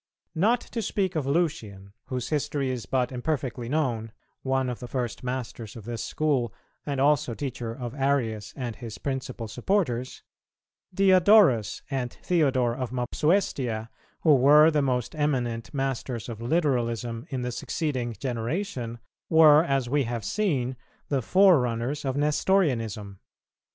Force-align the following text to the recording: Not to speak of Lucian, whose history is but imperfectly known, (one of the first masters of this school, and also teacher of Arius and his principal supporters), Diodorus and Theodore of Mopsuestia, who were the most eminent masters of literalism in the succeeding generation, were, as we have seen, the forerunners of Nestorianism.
Not 0.33 0.61
to 0.61 0.81
speak 0.81 1.15
of 1.15 1.27
Lucian, 1.27 1.93
whose 2.05 2.29
history 2.29 2.71
is 2.71 2.87
but 2.87 3.11
imperfectly 3.11 3.69
known, 3.69 4.11
(one 4.41 4.67
of 4.67 4.79
the 4.79 4.87
first 4.87 5.23
masters 5.23 5.75
of 5.75 5.85
this 5.85 6.03
school, 6.03 6.51
and 6.87 6.99
also 6.99 7.35
teacher 7.35 7.71
of 7.71 7.93
Arius 7.93 8.51
and 8.57 8.75
his 8.75 8.97
principal 8.97 9.47
supporters), 9.47 10.23
Diodorus 10.91 11.83
and 11.91 12.11
Theodore 12.13 12.75
of 12.75 12.89
Mopsuestia, 12.89 13.89
who 14.21 14.33
were 14.33 14.71
the 14.71 14.81
most 14.81 15.13
eminent 15.15 15.71
masters 15.71 16.27
of 16.29 16.41
literalism 16.41 17.27
in 17.29 17.43
the 17.43 17.51
succeeding 17.51 18.13
generation, 18.13 18.97
were, 19.29 19.63
as 19.63 19.87
we 19.87 20.05
have 20.05 20.25
seen, 20.25 20.77
the 21.09 21.21
forerunners 21.21 22.05
of 22.05 22.15
Nestorianism. 22.17 23.19